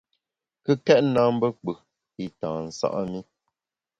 Kùkèt 0.63 1.01
na 1.13 1.21
mbe 1.35 1.47
kpù 1.59 1.71
i 2.23 2.25
tâ 2.39 2.49
nsa’ 2.65 2.87
mi. 3.11 3.19